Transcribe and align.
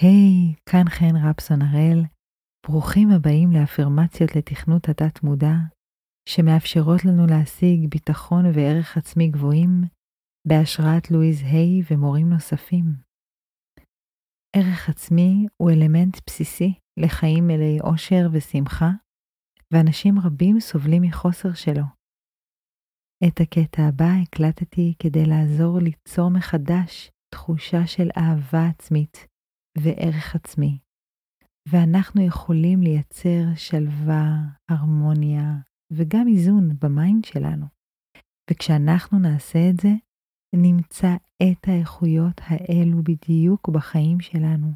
היי, 0.00 0.54
hey, 0.54 0.60
כאן 0.70 0.84
חן 0.88 1.16
רפסון 1.28 1.62
הראל, 1.62 2.00
ברוכים 2.66 3.08
הבאים 3.10 3.52
לאפרמציות 3.52 4.36
לתכנות 4.36 4.88
התת-מודע, 4.88 5.56
שמאפשרות 6.28 7.04
לנו 7.04 7.26
להשיג 7.26 7.90
ביטחון 7.90 8.44
וערך 8.54 8.96
עצמי 8.96 9.28
גבוהים 9.28 9.70
בהשראת 10.48 11.10
לואיז 11.10 11.42
היי 11.42 11.82
ומורים 11.90 12.28
נוספים. 12.30 12.84
ערך 14.56 14.88
עצמי 14.88 15.46
הוא 15.56 15.70
אלמנט 15.70 16.16
בסיסי 16.26 16.74
לחיים 16.96 17.46
מלאי 17.46 17.80
אושר 17.80 18.28
ושמחה, 18.32 18.90
ואנשים 19.72 20.14
רבים 20.18 20.60
סובלים 20.60 21.02
מחוסר 21.02 21.54
שלו. 21.54 21.84
את 23.26 23.40
הקטע 23.40 23.82
הבא 23.88 24.12
הקלטתי 24.22 24.94
כדי 24.98 25.24
לעזור 25.26 25.78
ליצור 25.78 26.30
מחדש 26.30 27.10
תחושה 27.34 27.86
של 27.86 28.08
אהבה 28.16 28.66
עצמית 28.68 29.26
וערך 29.82 30.34
עצמי, 30.34 30.78
ואנחנו 31.68 32.26
יכולים 32.26 32.82
לייצר 32.82 33.44
שלווה, 33.56 34.36
הרמוניה 34.68 35.54
וגם 35.92 36.28
איזון 36.28 36.68
ב 36.82 36.90
mind 36.90 37.24
שלנו. 37.24 37.66
וכשאנחנו 38.50 39.18
נעשה 39.18 39.70
את 39.70 39.80
זה, 39.80 39.92
נמצא 40.54 41.16
את 41.42 41.68
האיכויות 41.68 42.40
האלו 42.44 43.02
בדיוק 43.02 43.68
בחיים 43.68 44.20
שלנו. 44.20 44.72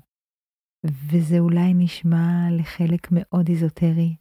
וזה 0.86 1.38
אולי 1.38 1.74
נשמע 1.74 2.48
לחלק 2.50 3.08
מאוד 3.10 3.48
איזוטרי, 3.48 4.16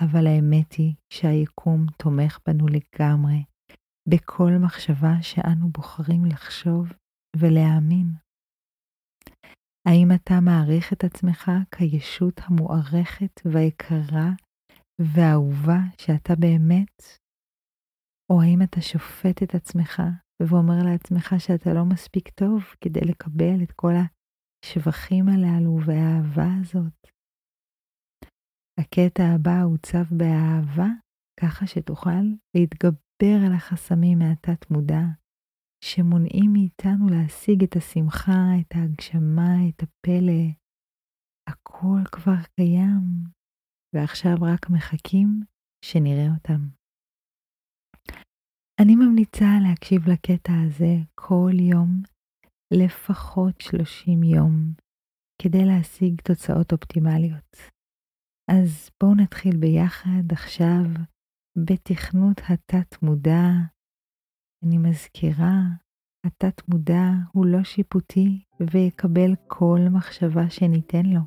אבל 0.00 0.26
האמת 0.26 0.72
היא 0.72 0.94
שהיקום 1.12 1.86
תומך 1.98 2.38
בנו 2.46 2.66
לגמרי, 2.66 3.44
בכל 4.08 4.50
מחשבה 4.60 5.22
שאנו 5.22 5.68
בוחרים 5.68 6.24
לחשוב 6.24 6.92
ולהאמין. 7.36 8.25
האם 9.86 10.08
אתה 10.14 10.34
מעריך 10.40 10.92
את 10.92 11.04
עצמך 11.04 11.50
כישות 11.74 12.40
המוערכת 12.44 13.40
והיקרה 13.44 14.30
והאהובה 15.00 15.80
שאתה 15.98 16.32
באמת? 16.40 17.02
או 18.32 18.42
האם 18.42 18.62
אתה 18.62 18.80
שופט 18.80 19.42
את 19.42 19.54
עצמך 19.54 20.02
ואומר 20.42 20.78
לעצמך 20.84 21.34
שאתה 21.38 21.70
לא 21.74 21.84
מספיק 21.84 22.28
טוב 22.28 22.62
כדי 22.80 23.00
לקבל 23.00 23.62
את 23.62 23.72
כל 23.72 23.92
השבחים 24.64 25.28
הללו 25.28 25.78
והאהבה 25.86 26.48
הזאת? 26.60 26.98
הקטע 28.80 29.22
הבא 29.34 29.64
עוצב 29.64 30.04
באהבה, 30.10 30.88
ככה 31.40 31.66
שתוכל 31.66 32.24
להתגבר 32.56 33.36
על 33.46 33.54
החסמים 33.54 34.18
מהתת 34.18 34.70
מודע, 34.70 35.02
שמונעים 35.84 36.52
מאיתנו 36.52 37.08
להשיג 37.08 37.62
את 37.62 37.76
השמחה, 37.76 38.40
את 38.60 38.74
ההגשמה, 38.74 39.68
את 39.68 39.82
הפלא. 39.82 40.42
הכל 41.48 42.00
כבר 42.12 42.42
קיים, 42.56 43.02
ועכשיו 43.94 44.36
רק 44.42 44.70
מחכים 44.70 45.28
שנראה 45.84 46.34
אותם. 46.34 46.60
אני 48.80 48.94
ממליצה 48.96 49.50
להקשיב 49.68 50.08
לקטע 50.08 50.52
הזה 50.66 50.94
כל 51.14 51.52
יום, 51.72 52.02
לפחות 52.74 53.60
30 53.60 54.22
יום, 54.22 54.72
כדי 55.42 55.64
להשיג 55.64 56.20
תוצאות 56.20 56.72
אופטימליות. 56.72 57.56
אז 58.50 58.90
בואו 59.00 59.14
נתחיל 59.14 59.56
ביחד 59.60 60.32
עכשיו 60.32 60.84
בתכנות 61.64 62.40
התת-מודע. 62.48 63.75
אני 64.64 64.78
מזכירה, 64.78 65.60
התת-מודע 66.24 67.10
הוא 67.32 67.46
לא 67.46 67.64
שיפוטי 67.64 68.42
ויקבל 68.60 69.34
כל 69.46 69.78
מחשבה 69.90 70.50
שניתן 70.50 71.06
לו. 71.06 71.20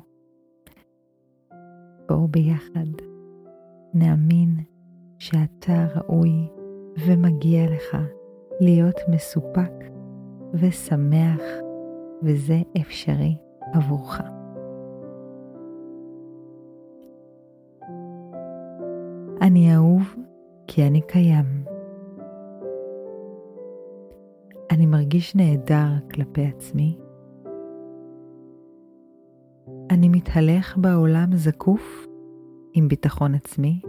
בואו 2.08 2.28
ביחד 2.28 2.86
נאמין 3.94 4.56
שאתה 5.18 5.86
ראוי 5.94 6.48
ומגיע 7.06 7.70
לך 7.70 7.96
להיות 8.60 8.96
מסופק 9.08 9.72
ושמח, 10.54 11.42
וזה 12.22 12.62
אפשרי 12.80 13.36
עבורך. 13.72 14.20
אני 19.40 19.74
אהוב 19.74 20.14
כי 20.66 20.86
אני 20.86 21.00
קיים. 21.00 21.69
אני 24.80 24.86
מרגיש 24.86 25.34
נהדר 25.34 25.88
כלפי 26.14 26.46
עצמי. 26.46 26.98
אני 29.90 30.08
מתהלך 30.08 30.76
בעולם 30.78 31.36
זקוף 31.36 32.06
עם 32.72 32.88
ביטחון 32.88 33.34
עצמי. 33.34 33.80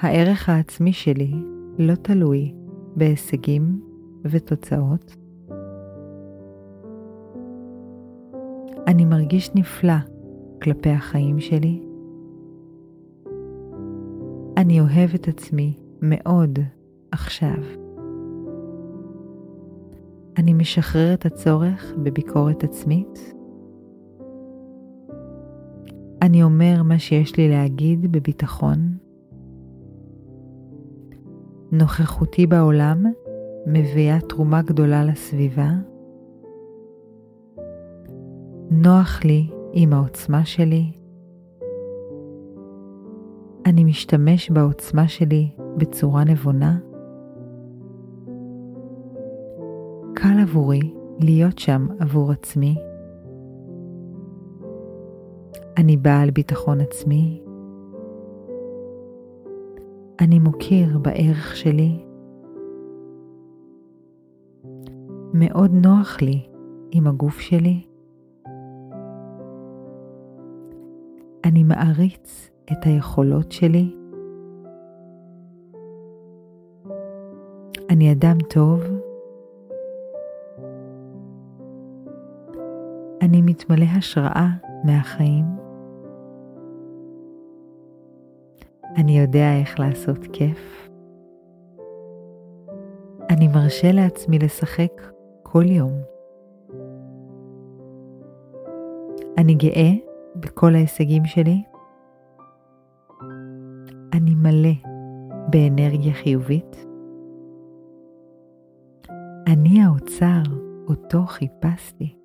הערך 0.00 0.48
העצמי 0.48 0.92
שלי 0.92 1.32
לא 1.78 1.94
תלוי 1.94 2.54
בהישגים 2.96 3.80
ותוצאות. 4.24 5.16
אני 8.86 9.04
מרגיש 9.04 9.50
נפלא 9.54 9.98
כלפי 10.62 10.90
החיים 10.90 11.40
שלי. 11.40 11.82
אני 14.56 14.80
אוהב 14.80 15.14
את 15.14 15.28
עצמי 15.28 15.74
מאוד 16.02 16.58
עכשיו. 17.10 17.83
אני 20.44 20.52
משחרר 20.52 21.14
את 21.14 21.26
הצורך 21.26 21.92
בביקורת 22.02 22.64
עצמית. 22.64 23.34
אני 26.22 26.42
אומר 26.42 26.82
מה 26.82 26.98
שיש 26.98 27.36
לי 27.36 27.48
להגיד 27.48 28.12
בביטחון. 28.12 28.78
נוכחותי 31.72 32.46
בעולם 32.46 33.04
מביאה 33.66 34.20
תרומה 34.20 34.62
גדולה 34.62 35.04
לסביבה. 35.04 35.70
נוח 38.70 39.24
לי 39.24 39.50
עם 39.72 39.92
העוצמה 39.92 40.44
שלי. 40.44 40.92
אני 43.66 43.84
משתמש 43.84 44.50
בעוצמה 44.50 45.08
שלי 45.08 45.50
בצורה 45.76 46.24
נבונה. 46.24 46.78
קל 50.24 50.40
עבורי 50.40 50.94
להיות 51.20 51.58
שם 51.58 51.86
עבור 52.00 52.32
עצמי. 52.32 52.74
אני 55.76 55.96
בעל 55.96 56.30
ביטחון 56.30 56.80
עצמי. 56.80 57.42
אני 60.20 60.38
מוקיר 60.38 60.98
בערך 60.98 61.56
שלי. 61.56 62.04
מאוד 65.34 65.70
נוח 65.72 66.20
לי 66.22 66.46
עם 66.90 67.06
הגוף 67.06 67.38
שלי. 67.38 67.86
אני 71.44 71.62
מעריץ 71.62 72.50
את 72.72 72.86
היכולות 72.86 73.52
שלי. 73.52 73.94
אני 77.90 78.12
אדם 78.12 78.38
טוב. 78.48 78.93
מתמלא 83.54 83.86
השראה 83.98 84.48
מהחיים. 84.84 85.44
אני 88.96 89.18
יודע 89.18 89.56
איך 89.60 89.80
לעשות 89.80 90.18
כיף. 90.32 90.88
אני 93.30 93.48
מרשה 93.48 93.92
לעצמי 93.92 94.38
לשחק 94.38 95.02
כל 95.42 95.64
יום. 95.66 95.92
אני 99.38 99.54
גאה 99.54 99.90
בכל 100.36 100.74
ההישגים 100.74 101.24
שלי. 101.24 101.62
אני 104.12 104.34
מלא 104.34 104.90
באנרגיה 105.50 106.12
חיובית. 106.14 106.86
אני 109.46 109.82
האוצר 109.82 110.42
אותו 110.88 111.26
חיפשתי. 111.26 112.23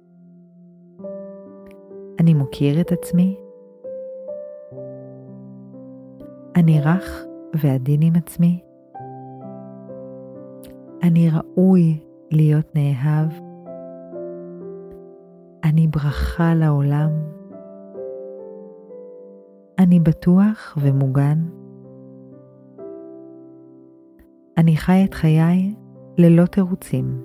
אני 2.30 2.38
מוקיר 2.38 2.82
את 2.82 2.92
עצמי. 2.92 3.40
אני 6.56 6.82
רך 6.82 7.26
ועדין 7.54 8.02
עם 8.02 8.14
עצמי. 8.16 8.64
אני 11.04 11.30
ראוי 11.30 12.00
להיות 12.32 12.76
נאהב. 12.76 13.30
אני 15.64 15.88
ברכה 15.88 16.54
לעולם. 16.56 17.10
אני 19.80 20.00
בטוח 20.00 20.78
ומוגן. 20.82 21.40
אני 24.58 24.76
חי 24.76 25.06
את 25.06 25.14
חיי 25.14 25.76
ללא 26.18 26.46
תירוצים. 26.46 27.24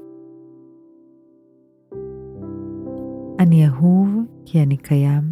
אני 3.39 3.67
אהוב 3.67 4.34
כי 4.45 4.63
אני 4.63 4.77
קיים. 4.77 5.23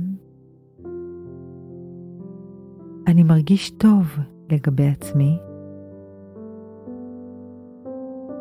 אני 3.07 3.23
מרגיש 3.23 3.71
טוב 3.71 4.19
לגבי 4.51 4.87
עצמי. 4.87 5.39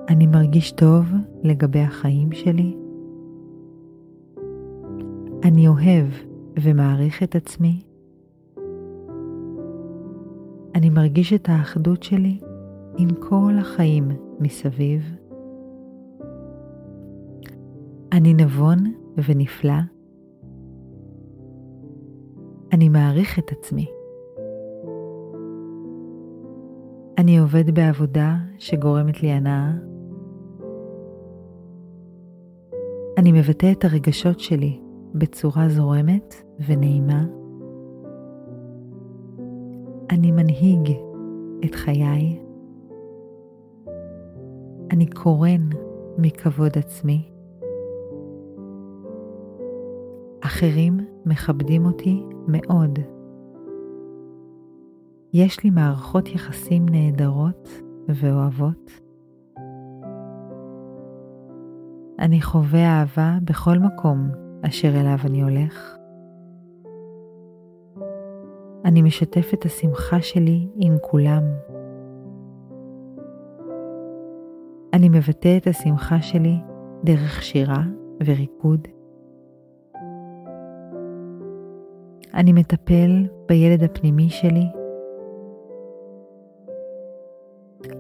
אני 0.09 0.27
מרגיש 0.27 0.71
טוב 0.71 1.05
לגבי 1.43 1.79
החיים 1.79 2.31
שלי. 2.31 2.77
אני 5.43 5.67
אוהב 5.67 6.07
ומעריך 6.59 7.23
את 7.23 7.35
עצמי. 7.35 7.81
אני 10.75 10.89
מרגיש 10.89 11.33
את 11.33 11.49
האחדות 11.49 12.03
שלי 12.03 12.39
עם 12.97 13.09
כל 13.19 13.53
החיים 13.59 14.07
מסביב. 14.39 15.15
אני 18.11 18.33
נבון 18.33 18.77
ונפלא. 19.27 20.00
אני 22.81 22.89
מעריך 22.89 23.39
את 23.39 23.51
עצמי. 23.51 23.91
אני 27.17 27.39
עובד 27.39 27.75
בעבודה 27.75 28.35
שגורמת 28.57 29.23
לי 29.23 29.31
הנאה. 29.31 29.71
אני 33.17 33.31
מבטא 33.31 33.71
את 33.71 33.85
הרגשות 33.85 34.39
שלי 34.39 34.79
בצורה 35.15 35.69
זורמת 35.69 36.35
ונעימה. 36.67 37.25
אני 40.09 40.31
מנהיג 40.31 40.91
את 41.65 41.75
חיי. 41.75 42.39
אני 44.91 45.05
קורן 45.05 45.69
מכבוד 46.17 46.71
עצמי. 46.77 47.29
אחרים 50.41 51.10
מכבדים 51.25 51.85
אותי 51.85 52.23
מאוד. 52.47 52.99
יש 55.33 55.63
לי 55.63 55.69
מערכות 55.69 56.29
יחסים 56.29 56.85
נהדרות 56.89 57.69
ואוהבות. 58.07 58.91
אני 62.19 62.41
חווה 62.41 62.99
אהבה 62.99 63.37
בכל 63.43 63.77
מקום 63.77 64.29
אשר 64.61 64.99
אליו 64.99 65.17
אני 65.25 65.41
הולך. 65.41 65.97
אני 68.85 69.01
משתף 69.01 69.53
את 69.53 69.65
השמחה 69.65 70.21
שלי 70.21 70.67
עם 70.75 70.95
כולם. 71.01 71.43
אני 74.93 75.09
מבטא 75.09 75.57
את 75.57 75.67
השמחה 75.67 76.21
שלי 76.21 76.55
דרך 77.03 77.43
שירה 77.43 77.83
וריקוד. 78.25 78.87
אני 82.33 82.53
מטפל 82.53 83.27
בילד 83.45 83.83
הפנימי 83.83 84.29
שלי. 84.29 84.65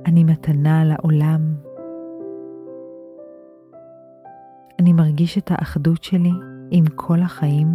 אני 0.05 0.23
מתנה 0.23 0.83
לעולם. 0.85 1.55
אני 4.79 4.93
מרגיש 4.93 5.37
את 5.37 5.51
האחדות 5.51 6.03
שלי 6.03 6.31
עם 6.71 6.85
כל 6.95 7.19
החיים. 7.19 7.67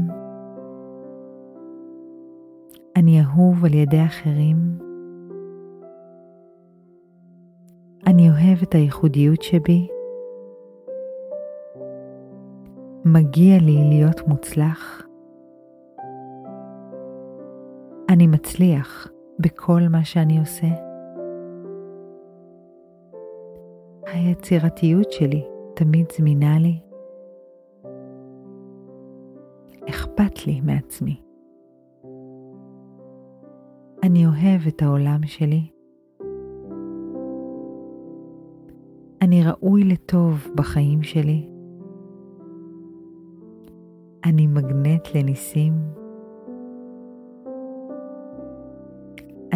אני 2.96 3.20
אהוב 3.20 3.64
על 3.64 3.74
ידי 3.74 4.04
אחרים. 4.04 4.56
אני 8.06 8.30
אוהב 8.30 8.62
את 8.62 8.74
הייחודיות 8.74 9.42
שבי. 9.42 9.88
מגיע 13.04 13.58
לי 13.58 13.84
להיות 13.88 14.28
מוצלח. 14.28 15.05
אני 18.08 18.26
מצליח 18.26 19.08
בכל 19.38 19.80
מה 19.90 20.04
שאני 20.04 20.38
עושה. 20.38 20.66
היצירתיות 24.06 25.12
שלי 25.12 25.44
תמיד 25.74 26.06
זמינה 26.18 26.58
לי. 26.58 26.80
אכפת 29.88 30.46
לי 30.46 30.60
מעצמי. 30.60 31.22
אני 34.02 34.26
אוהב 34.26 34.66
את 34.68 34.82
העולם 34.82 35.20
שלי. 35.26 35.70
אני 39.22 39.44
ראוי 39.44 39.84
לטוב 39.84 40.48
בחיים 40.54 41.02
שלי. 41.02 41.48
אני 44.24 44.46
מגנט 44.46 45.08
לניסים. 45.14 45.72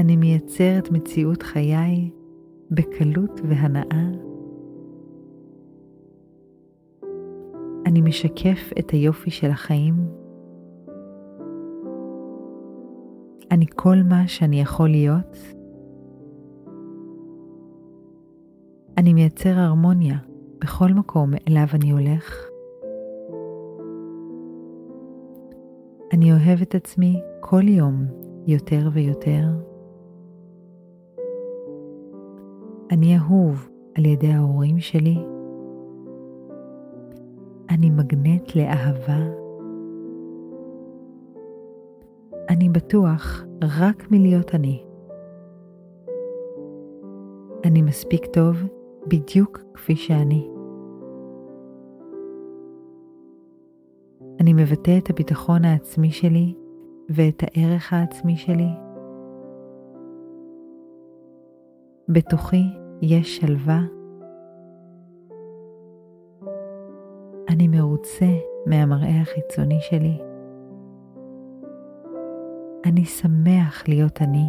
אני 0.01 0.17
מייצר 0.17 0.79
את 0.79 0.91
מציאות 0.91 1.43
חיי 1.43 2.11
בקלות 2.71 3.41
והנאה. 3.45 4.11
אני 7.87 8.01
משקף 8.01 8.71
את 8.79 8.91
היופי 8.91 9.31
של 9.31 9.51
החיים. 9.51 9.95
אני 13.51 13.67
כל 13.77 13.97
מה 14.09 14.29
שאני 14.29 14.61
יכול 14.61 14.89
להיות. 14.89 15.37
אני 18.99 19.15
מייצר 19.15 19.59
הרמוניה 19.59 20.17
בכל 20.61 20.89
מקום 20.89 21.31
אליו 21.49 21.67
אני 21.75 21.91
הולך. 21.91 22.49
אני 26.13 26.33
אוהב 26.33 26.63
את 26.63 26.75
עצמי 26.75 27.21
כל 27.41 27.69
יום 27.69 28.05
יותר 28.47 28.89
ויותר. 28.93 29.70
אני 32.91 33.19
אהוב 33.19 33.69
על 33.95 34.05
ידי 34.05 34.33
ההורים 34.33 34.79
שלי. 34.79 35.19
אני 37.71 37.91
מגנט 37.91 38.57
לאהבה. 38.57 39.19
אני 42.49 42.69
בטוח 42.69 43.45
רק 43.63 44.11
מלהיות 44.11 44.55
אני. 44.55 44.85
אני 47.65 47.83
מספיק 47.83 48.27
טוב 48.27 48.57
בדיוק 49.07 49.61
כפי 49.75 49.97
שאני. 49.97 50.51
אני 54.41 54.53
מבטא 54.53 54.99
את 54.99 55.11
הביטחון 55.11 55.65
העצמי 55.65 56.11
שלי 56.11 56.55
ואת 57.11 57.43
הערך 57.43 57.93
העצמי 57.93 58.37
שלי. 58.37 58.69
בתוכי 62.09 62.80
יש 63.03 63.37
שלווה. 63.37 63.81
אני 67.49 67.69
מרוצה 67.69 68.27
מהמראה 68.67 69.21
החיצוני 69.21 69.81
שלי. 69.81 70.19
אני 72.85 73.05
שמח 73.05 73.89
להיות 73.89 74.23
אני. 74.23 74.45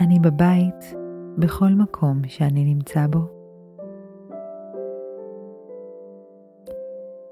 אני 0.00 0.18
בבית 0.18 0.94
בכל 1.38 1.68
מקום 1.68 2.20
שאני 2.26 2.64
נמצא 2.64 3.06
בו. 3.06 3.20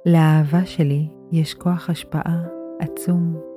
לאהבה 0.06 0.64
שלי 0.64 1.08
יש 1.32 1.54
כוח 1.54 1.90
השפעה 1.90 2.42
עצום. 2.80 3.51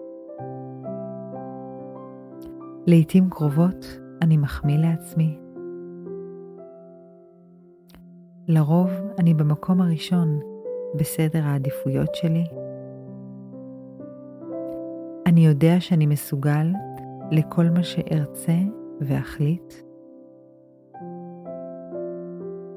לעתים 2.88 3.30
קרובות 3.30 4.00
אני 4.22 4.38
מחמיא 4.38 4.78
לעצמי. 4.78 5.40
לרוב 8.48 8.92
אני 9.20 9.34
במקום 9.34 9.82
הראשון 9.82 10.40
בסדר 10.96 11.44
העדיפויות 11.44 12.16
שלי. 12.16 12.44
אני 15.26 15.46
יודע 15.46 15.80
שאני 15.80 16.06
מסוגל 16.06 16.68
לכל 17.32 17.66
מה 17.66 17.84
שארצה 17.84 18.58
ואחליט. 19.02 19.74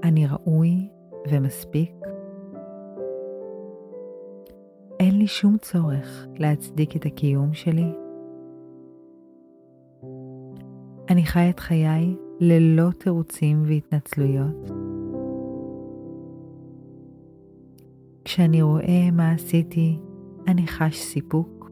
אני 0.02 0.26
ראוי 0.26 0.88
ומספיק. 1.30 1.92
אין 5.00 5.18
לי 5.18 5.26
שום 5.26 5.58
צורך 5.58 6.26
להצדיק 6.36 6.96
את 6.96 7.06
הקיום 7.06 7.54
שלי. 7.54 8.07
אני 11.18 11.26
חי 11.26 11.50
את 11.50 11.60
חיי 11.60 12.16
ללא 12.40 12.90
תירוצים 12.98 13.62
והתנצלויות. 13.66 14.70
כשאני 18.24 18.62
רואה 18.62 19.10
מה 19.12 19.32
עשיתי, 19.32 19.98
אני 20.48 20.66
חש 20.66 20.98
סיפוק. 20.98 21.70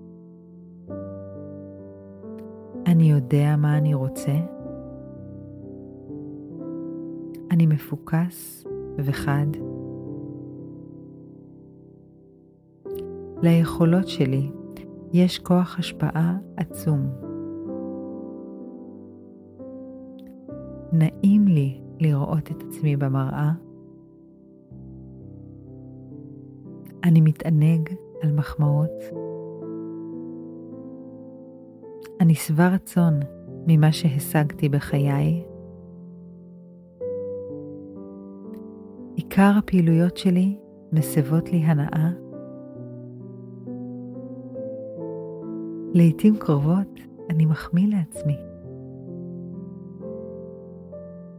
אני 2.87 3.11
יודע 3.11 3.57
מה 3.59 3.79
אני 3.79 3.95
רוצה. 3.95 4.37
אני 7.51 7.67
מפוקס 7.67 8.65
וחד. 8.99 9.47
ליכולות 13.43 14.09
שלי 14.09 14.51
יש 15.13 15.39
כוח 15.39 15.79
השפעה 15.79 16.37
עצום. 16.57 17.26
נעים 20.93 21.49
לי 21.49 21.81
לראות 22.01 22.51
את 22.51 22.63
עצמי 22.63 22.97
במראה. 22.97 23.53
אני 27.05 27.21
מתענג 27.21 27.91
על 28.23 28.33
מחמאות. 28.33 29.03
אני 32.21 32.35
שבע 32.35 32.69
רצון 32.69 33.21
ממה 33.67 33.93
שהשגתי 33.93 34.69
בחיי. 34.69 35.45
עיקר 39.15 39.53
הפעילויות 39.59 40.17
שלי 40.17 40.59
מסבות 40.93 41.53
לי 41.53 41.59
הנאה. 41.59 42.11
לעתים 45.95 46.37
קרובות 46.37 47.01
אני 47.31 47.47
מחמיא 47.47 47.89
לעצמי. 47.97 48.37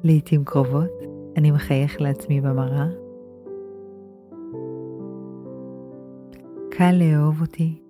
לעתים 0.04 0.44
קרובות 0.44 1.18
אני 1.38 1.52
מחייך 1.52 2.02
לעצמי 2.02 2.42
במראה. 2.42 2.88
קל 6.72 6.92
לאהוב 6.92 7.42
אותי. 7.42 7.82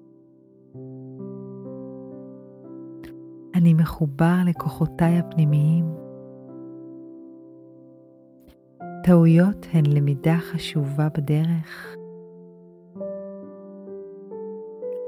אני 3.55 3.73
מחובר 3.73 4.35
לכוחותיי 4.45 5.19
הפנימיים. 5.19 5.85
טעויות 9.03 9.65
הן 9.73 9.85
למידה 9.85 10.37
חשובה 10.37 11.07
בדרך. 11.17 11.95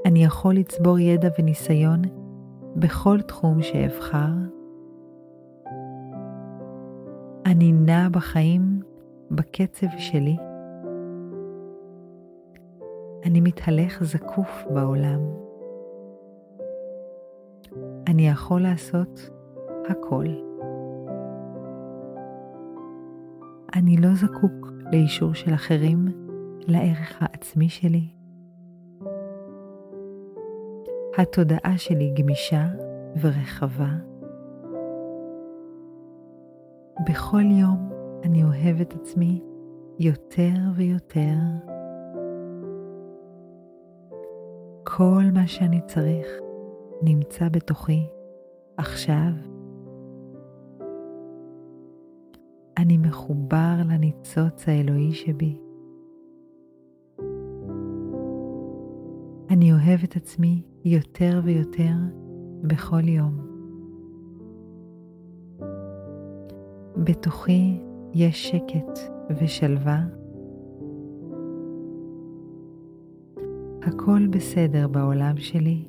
אני 0.06 0.24
יכול 0.24 0.56
לצבור 0.56 1.00
ידע 1.00 1.29
וניסיון 1.39 2.01
בכל 2.75 3.22
תחום 3.22 3.62
שאבחר. 3.62 4.59
אני 7.50 7.72
נע 7.72 8.10
בחיים 8.12 8.82
בקצב 9.32 9.88
שלי. 9.98 10.38
אני 13.25 13.41
מתהלך 13.41 14.03
זקוף 14.03 14.65
בעולם. 14.74 15.20
אני 18.08 18.27
יכול 18.27 18.62
לעשות 18.62 19.29
הכל. 19.89 20.25
אני 23.75 23.98
לא 23.98 24.13
זקוק 24.13 24.72
לאישור 24.91 25.34
של 25.34 25.53
אחרים 25.53 26.06
לערך 26.68 27.18
העצמי 27.20 27.70
שלי. 27.70 28.08
התודעה 31.18 31.77
שלי 31.77 32.13
גמישה 32.18 32.68
ורחבה. 33.22 34.18
בכל 37.08 37.44
יום 37.44 37.89
אני 38.24 38.44
אוהב 38.44 38.82
את 38.82 38.94
עצמי 38.94 39.41
יותר 40.00 40.58
ויותר. 40.75 41.36
כל 44.84 45.24
מה 45.34 45.48
שאני 45.48 45.82
צריך 45.88 46.27
נמצא 47.01 47.50
בתוכי 47.50 48.08
עכשיו. 48.77 49.32
אני 52.77 52.98
מחובר 52.98 53.75
לניצוץ 53.89 54.68
האלוהי 54.68 55.12
שבי. 55.12 55.58
אני 59.50 59.74
אוהב 59.74 60.00
את 60.03 60.15
עצמי 60.15 60.62
יותר 60.86 61.41
ויותר 61.44 61.94
בכל 62.62 63.08
יום. 63.08 63.49
בתוכי 67.03 67.77
יש 68.13 68.48
שקט 68.48 69.00
ושלווה. 69.29 70.03
הכל 73.82 74.27
בסדר 74.29 74.88
בעולם 74.88 75.38
שלי. 75.38 75.86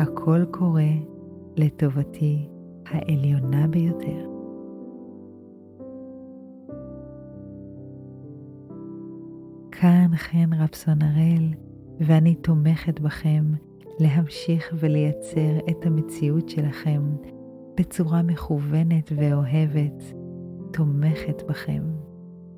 הכל 0.00 0.44
קורה 0.50 0.92
לטובתי 1.56 2.48
העליונה 2.86 3.66
ביותר. 3.66 4.28
כאן 9.72 10.10
חן 10.16 10.52
רפסון 10.52 11.02
הראל, 11.02 11.48
ואני 12.00 12.34
תומכת 12.34 13.00
בכם 13.00 13.44
להמשיך 14.00 14.74
ולייצר 14.80 15.58
את 15.70 15.86
המציאות 15.86 16.48
שלכם 16.48 17.02
בצורה 17.78 18.22
מכוונת 18.22 19.12
ואוהבת, 19.16 20.02
תומכת 20.72 21.42
בכם. 21.48 21.82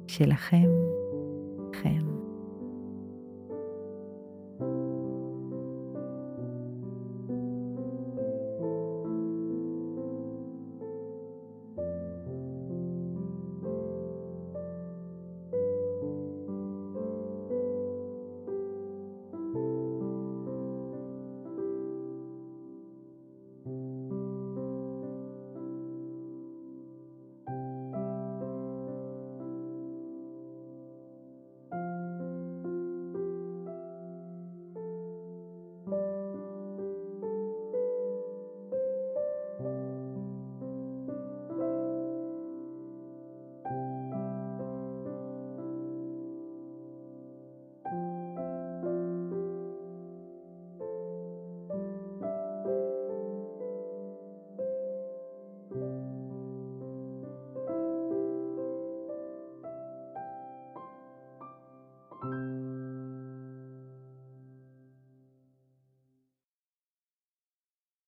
שלכם, 0.06 0.68
חן. 1.82 2.09